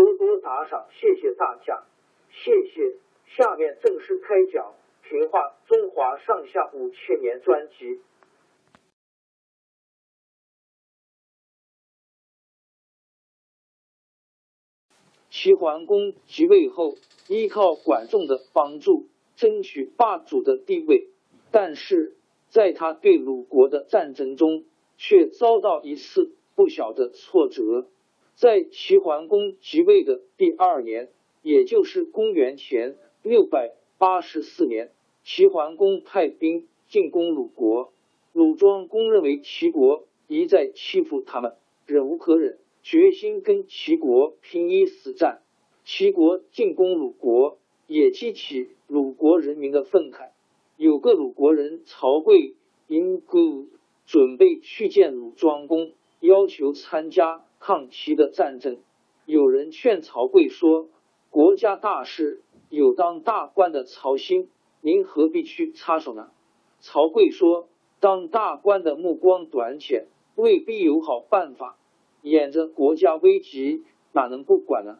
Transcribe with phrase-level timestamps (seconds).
[0.00, 1.84] 多多打赏，谢谢大家，
[2.30, 2.96] 谢谢。
[3.36, 4.72] 下面正式开讲
[5.06, 8.00] 《评话中华上下五千年》专辑。
[15.28, 16.96] 齐桓公即位后，
[17.28, 21.10] 依靠管仲的帮助，争取霸主的地位，
[21.50, 22.16] 但是
[22.48, 24.64] 在他对鲁国的战争中，
[24.96, 27.86] 却遭到一次不小的挫折。
[28.40, 31.10] 在齐桓公即位的第二年，
[31.42, 34.92] 也就是公元前六百八十四年，
[35.22, 37.92] 齐桓公派兵进攻鲁国。
[38.32, 45.42] 鲁庄公认为齐国一再欺负他们，忍无可忍，决心跟齐国拼一死战。
[45.84, 50.30] 齐国进攻鲁国，也激起鲁国人民的愤慨。
[50.78, 52.54] 有个鲁国人曹刿
[52.86, 53.66] 因故
[54.06, 57.44] 准备去见鲁庄公，要求参加。
[57.60, 58.78] 抗齐的战争，
[59.26, 60.88] 有人劝曹刿说
[61.28, 64.48] ：“国家大事有当大官的操心，
[64.80, 66.30] 您何必去插手呢？”
[66.80, 67.68] 曹刿说
[68.00, 71.76] ：“当大官的目光短浅，未必有好办法。
[72.22, 74.98] 眼着国家危急，哪能不管呢？”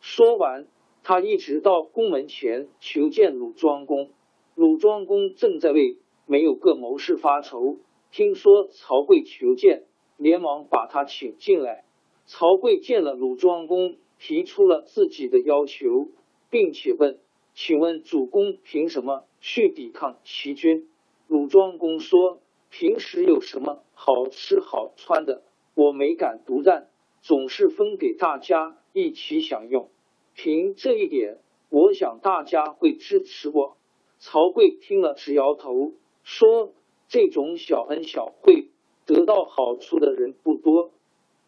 [0.00, 0.68] 说完，
[1.02, 4.10] 他一直到宫门前求见鲁庄公。
[4.54, 7.78] 鲁庄公正在为没有个谋士发愁，
[8.12, 9.82] 听说曹刿求见，
[10.16, 11.84] 连忙把他请进来。
[12.28, 16.08] 曹刿见了鲁庄公，提出了自己的要求，
[16.50, 17.20] 并且问
[17.54, 20.88] ：“请问主公凭什么去抵抗齐军？”
[21.28, 25.44] 鲁庄公说：“平时有什么好吃好穿的，
[25.74, 26.88] 我没敢独占，
[27.22, 29.88] 总是分给大家一起享用。
[30.34, 31.38] 凭这一点，
[31.68, 33.76] 我想大家会支持我。”
[34.18, 35.92] 曹刿听了直摇头，
[36.24, 36.72] 说
[37.06, 38.66] ：“这种小恩小惠，
[39.04, 40.90] 得到好处的人不多。”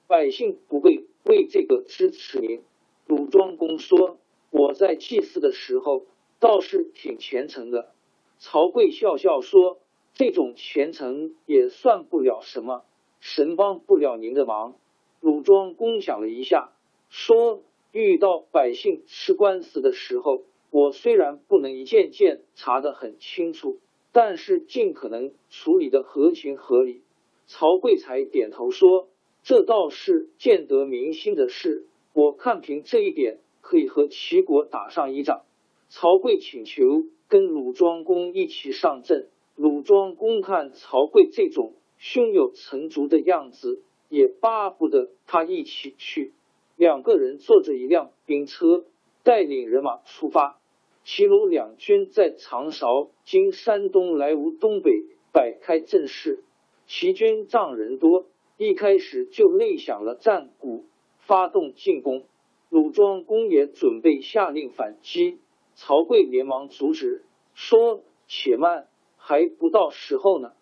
[0.09, 2.63] 百姓不会为这个支持您。
[3.07, 4.17] 鲁庄公说
[4.51, 6.07] ：“我在祭祀的时候
[6.41, 7.93] 倒是挺虔诚的。”
[8.41, 9.81] 曹刿笑笑说
[10.17, 12.85] ：“这种虔诚也算不了什么，
[13.21, 14.77] 神帮不了您的忙。”
[15.21, 16.73] 鲁庄公想了一下，
[17.11, 17.61] 说
[17.93, 20.41] ：“遇到百姓吃官司的时候，
[20.71, 23.79] 我虽然不能一件件查得很清楚，
[24.13, 27.03] 但是尽可能处理的合情合理。”
[27.47, 29.07] 曹刿才点头说。
[29.49, 35.47] 这倒是见得民心的事，我看凭这一点，可以和齐国打上一仗。
[35.89, 46.35] 曹刿请求跟鲁庄公一起上阵，鲁庄公看曹刿这种胸有成竹的样子，也巴不得他一起去。
[46.77, 48.85] 两个人坐着一辆兵车，
[49.23, 50.61] 带领人马出发。
[51.05, 56.45] 齐鲁两军在长勺（今山东莱芜东北）摆开阵势，
[56.87, 58.27] 齐军仗人多。
[58.59, 60.85] 一开始就擂响了战鼓，
[61.19, 62.25] 发动进攻。
[62.71, 65.39] 鲁庄公也准备下令反击，
[65.77, 67.23] 曹刿连忙阻止，
[67.55, 70.55] 说：“且慢，还不到时候呢。”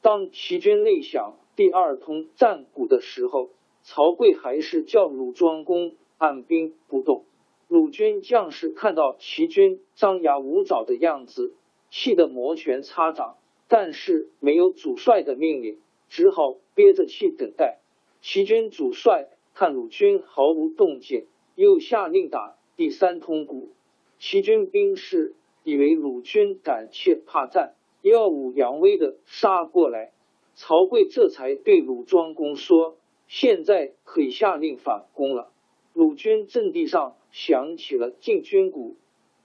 [0.00, 3.50] 当齐军擂响第二通战鼓的时候，
[3.82, 7.26] 曹刿还是叫鲁庄公按兵不动。
[7.68, 11.54] 鲁军将士看到齐军张牙舞爪的样子，
[11.90, 13.36] 气得摩拳擦掌，
[13.68, 15.78] 但是没有主帅的命令。
[16.12, 17.78] 只好憋着气等待。
[18.20, 23.70] 齐军主帅看鲁军毫无动静，又下令打第三通鼓。
[24.18, 27.72] 齐军兵士以为鲁军胆怯怕战，
[28.02, 30.12] 耀武扬威的杀过来。
[30.54, 35.50] 曹刿这才对鲁庄公说：“现在可以下令反攻了。”
[35.94, 38.96] 鲁军阵地上响起了进军鼓，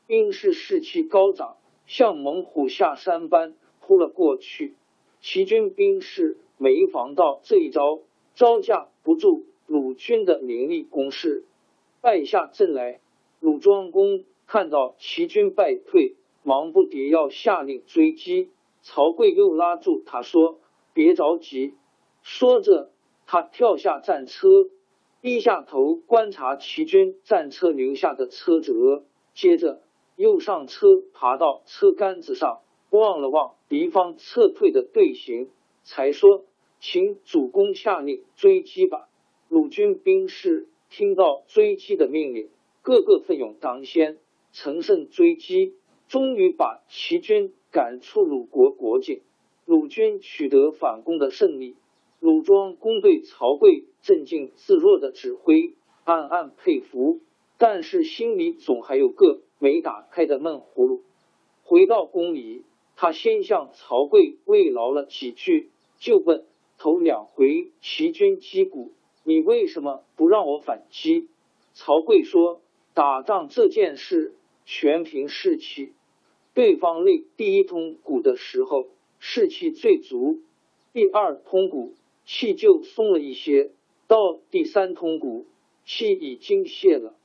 [0.06, 1.56] 兵士士气高涨，
[1.86, 4.76] 像猛虎下山般扑了过去。
[5.22, 8.00] 齐军兵士没防到这一招，
[8.36, 11.44] 招架不住鲁军的凌厉攻势，
[12.02, 13.00] 败下阵来。
[13.40, 18.50] 鲁庄公看到齐军败退，忙不迭要下令追击。
[18.82, 20.60] 曹刿又拉住他说
[20.94, 21.76] ：“别着急。”
[22.24, 22.92] 说着，
[23.26, 24.48] 他跳下战车，
[25.22, 29.04] 低下头观察齐军战车留下的车辙，
[29.34, 29.82] 接着
[30.16, 32.62] 又上车，爬到车杆子上。
[32.90, 35.50] 望了望敌方撤退的队形，
[35.90, 36.44] 才说
[36.82, 39.08] ：“请主公下令追击吧。”
[39.48, 42.50] 鲁军兵士听到追击的命令，
[42.82, 44.18] 个个奋勇当先，
[44.52, 45.76] 乘胜追击，
[46.10, 49.22] 终于把齐军赶出鲁国国境。
[49.64, 51.78] 鲁军取得反攻的胜利，
[52.20, 55.74] 鲁庄公对曹刿镇静自若的指挥
[56.04, 57.22] 暗暗佩服，
[57.58, 61.04] 但是心里总还有个没打开的闷葫芦。
[61.64, 62.66] 回到宫里。
[63.00, 66.46] 他先向曹刿慰劳了几句，就问：
[66.78, 68.92] 头两回齐军击鼓，
[69.24, 71.28] 你为什么不让我反击？
[71.74, 72.62] 曹刿说：
[72.94, 74.34] 打仗这件事
[74.66, 75.94] 全凭士气，
[76.54, 78.88] 对方擂第一通鼓的时候
[79.20, 80.40] 士气最足，
[80.94, 81.94] 第二通鼓
[82.26, 83.72] 气就松了一些，
[84.08, 85.46] 到第三通鼓
[85.86, 87.16] 气已经泄了。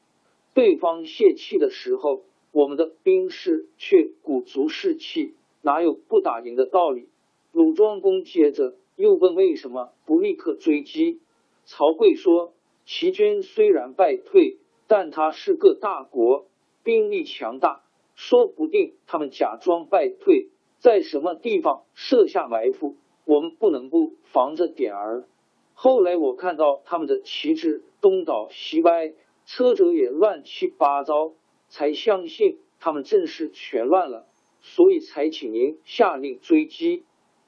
[0.55, 2.23] 对方泄气的时候，
[2.53, 5.35] 我们的兵士却鼓足士气。
[5.63, 7.09] 哪有不打赢的道理？
[7.53, 11.21] 鲁庄公接着又问：“为什么不立刻追击？”
[11.65, 12.55] 曹刿说
[12.85, 14.57] ：“齐军虽然败退，
[14.89, 16.47] 但他是个大国，
[16.83, 17.83] 兵力强大，
[18.15, 22.97] 说不定他们假装败退，在什么地方设下埋伏，
[23.27, 25.29] 我们不能不防着点儿。
[25.75, 29.13] 后来我看到他们的旗帜东倒西歪，
[29.45, 31.35] 车辙也乱七八糟，
[31.69, 34.27] 才相信他们阵势全乱了。”
[34.65, 37.03] 所以才请您下令追击。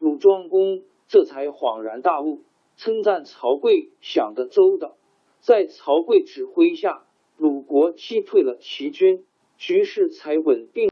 [0.05, 2.43] 鲁庄公这才恍然大悟，
[2.77, 4.97] 称赞曹刿想得周到。
[5.41, 7.05] 在曹刿指挥下，
[7.39, 9.25] 鲁国击退了齐军，
[9.56, 10.91] 局势才稳定。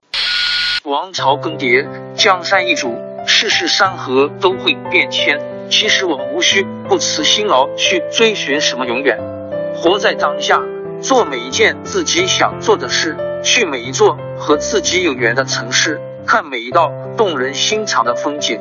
[0.86, 2.94] 王朝更迭，江山易主，
[3.26, 5.38] 世事山河都会变迁。
[5.68, 9.18] 其实我们无需不辞辛劳去追寻什么永远，
[9.74, 10.62] 活在当下，
[11.02, 13.14] 做每一件自己想做的事，
[13.44, 16.00] 去每一座和自己有缘的城市。
[16.24, 18.60] 看每一道动人心肠的风景，